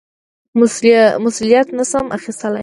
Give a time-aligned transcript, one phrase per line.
[1.25, 2.59] مسوولیت نه شم اخیستلای.